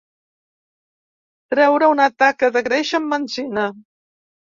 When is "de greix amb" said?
2.55-3.13